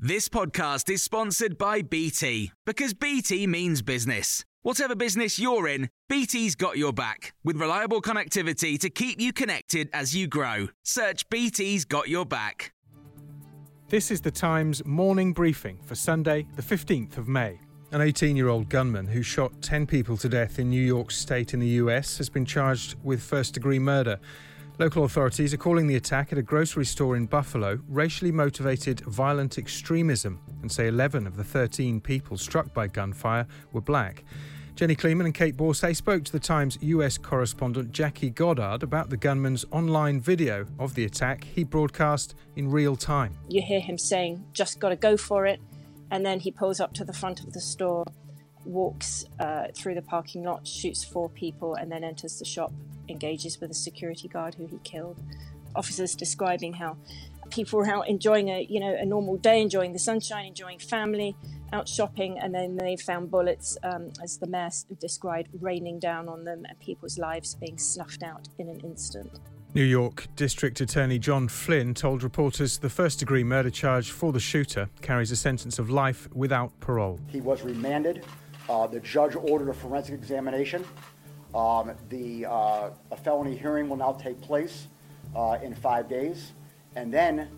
This 0.00 0.28
podcast 0.28 0.88
is 0.90 1.02
sponsored 1.02 1.58
by 1.58 1.82
BT 1.82 2.52
because 2.64 2.94
BT 2.94 3.48
means 3.48 3.82
business. 3.82 4.44
Whatever 4.62 4.94
business 4.94 5.40
you're 5.40 5.66
in, 5.66 5.90
BT's 6.08 6.54
got 6.54 6.78
your 6.78 6.92
back 6.92 7.34
with 7.42 7.56
reliable 7.56 8.00
connectivity 8.00 8.78
to 8.78 8.90
keep 8.90 9.20
you 9.20 9.32
connected 9.32 9.90
as 9.92 10.14
you 10.14 10.28
grow. 10.28 10.68
Search 10.84 11.28
BT's 11.30 11.84
got 11.84 12.08
your 12.08 12.24
back. 12.24 12.72
This 13.88 14.12
is 14.12 14.20
the 14.20 14.30
Times 14.30 14.84
morning 14.86 15.32
briefing 15.32 15.80
for 15.84 15.96
Sunday, 15.96 16.46
the 16.54 16.62
15th 16.62 17.18
of 17.18 17.26
May. 17.26 17.58
An 17.90 18.00
18 18.00 18.36
year 18.36 18.50
old 18.50 18.68
gunman 18.68 19.08
who 19.08 19.22
shot 19.22 19.50
10 19.62 19.84
people 19.84 20.16
to 20.18 20.28
death 20.28 20.60
in 20.60 20.70
New 20.70 20.80
York 20.80 21.10
State 21.10 21.54
in 21.54 21.58
the 21.58 21.82
US 21.82 22.18
has 22.18 22.28
been 22.28 22.44
charged 22.44 22.94
with 23.02 23.20
first 23.20 23.54
degree 23.54 23.80
murder. 23.80 24.20
Local 24.78 25.02
authorities 25.02 25.52
are 25.52 25.56
calling 25.56 25.88
the 25.88 25.96
attack 25.96 26.30
at 26.30 26.38
a 26.38 26.42
grocery 26.42 26.84
store 26.84 27.16
in 27.16 27.26
Buffalo 27.26 27.80
racially 27.88 28.30
motivated 28.30 29.00
violent 29.00 29.58
extremism 29.58 30.38
and 30.62 30.70
say 30.70 30.86
11 30.86 31.26
of 31.26 31.36
the 31.36 31.42
13 31.42 32.00
people 32.00 32.36
struck 32.36 32.72
by 32.72 32.86
gunfire 32.86 33.44
were 33.72 33.80
black. 33.80 34.22
Jenny 34.76 34.94
Kleeman 34.94 35.26
and 35.26 35.34
Kate 35.34 35.56
Borsay 35.56 35.96
spoke 35.96 36.22
to 36.22 36.30
the 36.30 36.38
Times 36.38 36.78
US 36.80 37.18
correspondent 37.18 37.90
Jacqui 37.90 38.32
Goddard 38.32 38.84
about 38.84 39.10
the 39.10 39.16
gunman's 39.16 39.64
online 39.72 40.20
video 40.20 40.64
of 40.78 40.94
the 40.94 41.04
attack 41.04 41.42
he 41.42 41.64
broadcast 41.64 42.36
in 42.54 42.70
real 42.70 42.94
time. 42.94 43.36
You 43.48 43.62
hear 43.62 43.80
him 43.80 43.98
saying, 43.98 44.44
just 44.52 44.78
got 44.78 44.90
to 44.90 44.96
go 44.96 45.16
for 45.16 45.44
it. 45.44 45.60
And 46.12 46.24
then 46.24 46.38
he 46.38 46.52
pulls 46.52 46.78
up 46.78 46.94
to 46.94 47.04
the 47.04 47.12
front 47.12 47.40
of 47.40 47.52
the 47.52 47.60
store, 47.60 48.04
walks 48.68 49.24
uh, 49.40 49.68
through 49.74 49.94
the 49.94 50.02
parking 50.02 50.44
lot, 50.44 50.66
shoots 50.66 51.04
four 51.04 51.28
people, 51.28 51.74
and 51.74 51.90
then 51.90 52.04
enters 52.04 52.38
the 52.38 52.44
shop 52.44 52.72
engages 53.08 53.60
with 53.60 53.70
a 53.70 53.74
security 53.74 54.28
guard 54.28 54.54
who 54.54 54.66
he 54.66 54.78
killed. 54.84 55.18
Officers 55.74 56.14
describing 56.14 56.74
how 56.74 56.96
people 57.50 57.78
were 57.78 57.88
out 57.88 58.08
enjoying 58.08 58.48
a 58.48 58.66
you 58.68 58.80
know 58.80 58.94
a 58.94 59.04
normal 59.04 59.36
day, 59.36 59.60
enjoying 59.60 59.92
the 59.92 59.98
sunshine, 59.98 60.46
enjoying 60.46 60.78
family, 60.78 61.36
out 61.72 61.88
shopping, 61.88 62.38
and 62.38 62.54
then 62.54 62.76
they 62.76 62.96
found 62.96 63.30
bullets, 63.30 63.78
um, 63.82 64.10
as 64.22 64.38
the 64.38 64.46
mayor 64.46 64.70
described, 65.00 65.48
raining 65.60 65.98
down 65.98 66.28
on 66.28 66.44
them, 66.44 66.64
and 66.68 66.78
people's 66.78 67.18
lives 67.18 67.54
being 67.54 67.78
snuffed 67.78 68.22
out 68.22 68.48
in 68.58 68.68
an 68.68 68.80
instant. 68.80 69.30
New 69.74 69.84
York 69.84 70.26
District 70.34 70.80
Attorney 70.80 71.18
John 71.18 71.46
Flynn 71.46 71.92
told 71.92 72.22
reporters 72.22 72.78
the 72.78 72.88
first 72.88 73.18
degree 73.18 73.44
murder 73.44 73.68
charge 73.68 74.10
for 74.10 74.32
the 74.32 74.40
shooter 74.40 74.88
carries 75.02 75.30
a 75.30 75.36
sentence 75.36 75.78
of 75.78 75.90
life 75.90 76.26
without 76.34 76.72
parole. 76.80 77.20
He 77.28 77.42
was 77.42 77.62
remanded. 77.62 78.24
Uh, 78.68 78.86
the 78.86 79.00
judge 79.00 79.34
ordered 79.34 79.68
a 79.68 79.74
forensic 79.74 80.14
examination. 80.14 80.84
Um, 81.54 81.92
the 82.10 82.46
uh, 82.46 82.90
a 83.10 83.16
felony 83.16 83.56
hearing 83.56 83.88
will 83.88 83.96
now 83.96 84.12
take 84.12 84.40
place 84.42 84.86
uh, 85.34 85.58
in 85.62 85.74
five 85.74 86.08
days, 86.08 86.52
and 86.94 87.12
then 87.12 87.48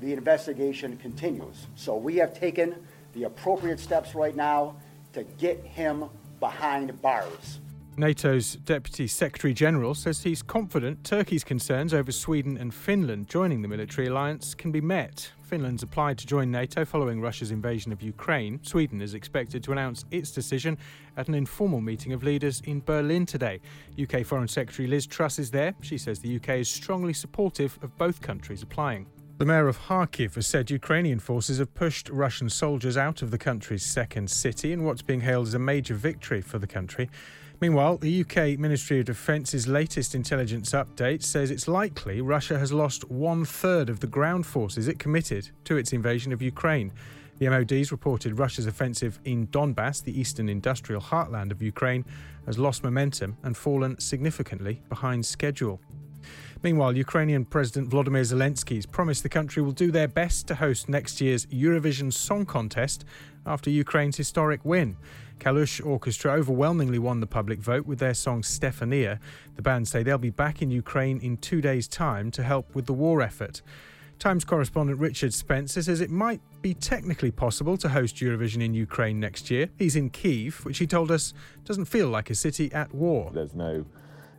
the 0.00 0.12
investigation 0.12 0.96
continues. 0.96 1.66
So 1.74 1.96
we 1.96 2.16
have 2.16 2.32
taken 2.38 2.76
the 3.12 3.24
appropriate 3.24 3.80
steps 3.80 4.14
right 4.14 4.36
now 4.36 4.76
to 5.12 5.24
get 5.24 5.64
him 5.64 6.04
behind 6.38 7.02
bars. 7.02 7.58
NATO's 8.00 8.54
Deputy 8.54 9.06
Secretary 9.06 9.52
General 9.52 9.94
says 9.94 10.22
he's 10.22 10.40
confident 10.40 11.04
Turkey's 11.04 11.44
concerns 11.44 11.92
over 11.92 12.10
Sweden 12.10 12.56
and 12.56 12.72
Finland 12.72 13.28
joining 13.28 13.60
the 13.60 13.68
military 13.68 14.06
alliance 14.06 14.54
can 14.54 14.72
be 14.72 14.80
met. 14.80 15.30
Finland's 15.42 15.82
applied 15.82 16.16
to 16.16 16.26
join 16.26 16.50
NATO 16.50 16.86
following 16.86 17.20
Russia's 17.20 17.50
invasion 17.50 17.92
of 17.92 18.00
Ukraine. 18.00 18.58
Sweden 18.62 19.02
is 19.02 19.12
expected 19.12 19.62
to 19.64 19.72
announce 19.72 20.06
its 20.10 20.30
decision 20.30 20.78
at 21.18 21.28
an 21.28 21.34
informal 21.34 21.82
meeting 21.82 22.14
of 22.14 22.22
leaders 22.22 22.62
in 22.62 22.80
Berlin 22.80 23.26
today. 23.26 23.60
UK 24.02 24.24
Foreign 24.24 24.48
Secretary 24.48 24.88
Liz 24.88 25.06
Truss 25.06 25.38
is 25.38 25.50
there. 25.50 25.74
She 25.82 25.98
says 25.98 26.20
the 26.20 26.36
UK 26.36 26.60
is 26.60 26.70
strongly 26.70 27.12
supportive 27.12 27.78
of 27.82 27.94
both 27.98 28.22
countries 28.22 28.62
applying. 28.62 29.08
The 29.36 29.44
mayor 29.44 29.68
of 29.68 29.78
Kharkiv 29.78 30.36
has 30.36 30.46
said 30.46 30.70
Ukrainian 30.70 31.18
forces 31.18 31.58
have 31.58 31.74
pushed 31.74 32.08
Russian 32.08 32.48
soldiers 32.48 32.96
out 32.96 33.20
of 33.20 33.30
the 33.30 33.38
country's 33.38 33.84
second 33.84 34.30
city 34.30 34.72
in 34.72 34.84
what's 34.84 35.02
being 35.02 35.20
hailed 35.20 35.48
as 35.48 35.54
a 35.54 35.58
major 35.58 35.94
victory 35.94 36.40
for 36.40 36.58
the 36.58 36.66
country. 36.66 37.10
Meanwhile, 37.60 37.98
the 37.98 38.22
UK 38.22 38.58
Ministry 38.58 39.00
of 39.00 39.04
Defence's 39.04 39.68
latest 39.68 40.14
intelligence 40.14 40.70
update 40.70 41.22
says 41.22 41.50
it's 41.50 41.68
likely 41.68 42.22
Russia 42.22 42.58
has 42.58 42.72
lost 42.72 43.10
one 43.10 43.44
third 43.44 43.90
of 43.90 44.00
the 44.00 44.06
ground 44.06 44.46
forces 44.46 44.88
it 44.88 44.98
committed 44.98 45.50
to 45.64 45.76
its 45.76 45.92
invasion 45.92 46.32
of 46.32 46.40
Ukraine. 46.40 46.90
The 47.36 47.50
MOD's 47.50 47.92
reported 47.92 48.38
Russia's 48.38 48.66
offensive 48.66 49.20
in 49.26 49.46
Donbass, 49.48 50.02
the 50.02 50.18
eastern 50.18 50.48
industrial 50.48 51.02
heartland 51.02 51.50
of 51.50 51.60
Ukraine, 51.60 52.06
has 52.46 52.58
lost 52.58 52.82
momentum 52.82 53.36
and 53.42 53.54
fallen 53.54 54.00
significantly 54.00 54.80
behind 54.88 55.26
schedule. 55.26 55.82
Meanwhile, 56.62 56.96
Ukrainian 56.96 57.44
President 57.44 57.90
Volodymyr 57.90 58.24
Zelensky 58.24 58.76
has 58.76 58.86
promised 58.86 59.22
the 59.22 59.28
country 59.28 59.62
will 59.62 59.72
do 59.72 59.90
their 59.90 60.08
best 60.08 60.46
to 60.48 60.54
host 60.54 60.88
next 60.88 61.20
year's 61.20 61.44
Eurovision 61.46 62.10
Song 62.12 62.46
Contest 62.46 63.04
after 63.46 63.70
Ukraine's 63.70 64.16
historic 64.16 64.64
win. 64.64 64.96
Kalush 65.40 65.84
Orchestra 65.84 66.32
overwhelmingly 66.32 66.98
won 66.98 67.20
the 67.20 67.26
public 67.26 67.58
vote 67.60 67.86
with 67.86 67.98
their 67.98 68.12
song 68.12 68.42
Stefania. 68.42 69.18
The 69.56 69.62
band 69.62 69.88
say 69.88 70.02
they'll 70.02 70.18
be 70.18 70.30
back 70.30 70.60
in 70.60 70.70
Ukraine 70.70 71.18
in 71.20 71.38
two 71.38 71.62
days' 71.62 71.88
time 71.88 72.30
to 72.32 72.42
help 72.42 72.74
with 72.74 72.84
the 72.84 72.92
war 72.92 73.22
effort. 73.22 73.62
Times 74.18 74.44
correspondent 74.44 75.00
Richard 75.00 75.32
Spencer 75.32 75.82
says 75.82 76.02
it 76.02 76.10
might 76.10 76.42
be 76.60 76.74
technically 76.74 77.30
possible 77.30 77.78
to 77.78 77.88
host 77.88 78.16
Eurovision 78.16 78.62
in 78.62 78.74
Ukraine 78.74 79.18
next 79.18 79.50
year. 79.50 79.70
He's 79.78 79.96
in 79.96 80.10
Kiev, 80.10 80.62
which 80.66 80.76
he 80.76 80.86
told 80.86 81.10
us 81.10 81.32
doesn't 81.64 81.86
feel 81.86 82.08
like 82.08 82.28
a 82.28 82.34
city 82.34 82.70
at 82.74 82.94
war. 82.94 83.30
There's 83.32 83.54
no 83.54 83.86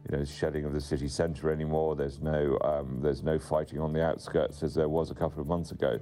you 0.09 0.17
know, 0.17 0.23
shedding 0.23 0.65
of 0.65 0.73
the 0.73 0.81
city 0.81 1.07
centre 1.07 1.51
anymore. 1.51 1.95
There's 1.95 2.19
no, 2.21 2.59
um, 2.61 2.99
there's 3.01 3.23
no 3.23 3.39
fighting 3.39 3.79
on 3.79 3.91
the 3.91 4.03
outskirts 4.03 4.61
as 4.61 4.75
there 4.75 4.89
was 4.89 5.09
a 5.09 5.15
couple 5.15 5.41
of 5.41 5.47
months 5.47 5.71
ago. 5.71 5.99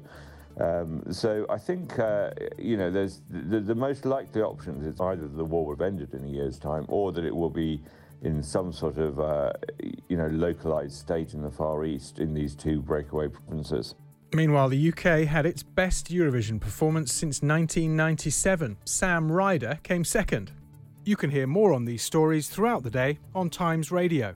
Um, 0.57 1.03
so 1.11 1.45
I 1.49 1.57
think 1.57 1.97
uh, 1.99 2.31
you 2.57 2.75
know 2.75 2.91
there's 2.91 3.21
the, 3.29 3.59
the, 3.59 3.75
most 3.75 4.05
likely 4.05 4.41
options 4.41 4.85
is 4.85 4.99
either 4.99 5.27
the 5.27 5.45
war 5.45 5.65
will 5.65 5.73
have 5.73 5.81
ended 5.81 6.13
in 6.13 6.25
a 6.25 6.27
year's 6.27 6.59
time 6.59 6.85
or 6.89 7.13
that 7.13 7.23
it 7.23 7.33
will 7.33 7.49
be 7.49 7.81
in 8.23 8.43
some 8.43 8.73
sort 8.73 8.97
of 8.97 9.19
uh, 9.19 9.53
you 10.09 10.17
know 10.17 10.27
localized 10.27 10.95
state 10.95 11.33
in 11.33 11.41
the 11.41 11.51
far 11.51 11.85
east 11.85 12.19
in 12.19 12.33
these 12.33 12.55
two 12.55 12.81
breakaway 12.81 13.29
provinces. 13.29 13.95
Meanwhile, 14.33 14.69
the 14.69 14.89
UK 14.89 15.27
had 15.27 15.45
its 15.45 15.63
best 15.63 16.11
Eurovision 16.11 16.59
performance 16.59 17.11
since 17.11 17.41
1997. 17.41 18.77
Sam 18.85 19.31
Ryder 19.31 19.79
came 19.81 20.03
second. 20.03 20.51
You 21.03 21.15
can 21.15 21.31
hear 21.31 21.47
more 21.47 21.73
on 21.73 21.85
these 21.85 22.03
stories 22.03 22.47
throughout 22.47 22.83
the 22.83 22.91
day 22.91 23.17
on 23.33 23.49
Times 23.49 23.91
Radio. 23.91 24.35